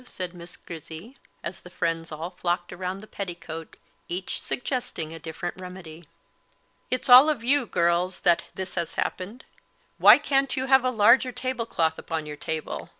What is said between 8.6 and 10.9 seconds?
has happened. Why can't you have a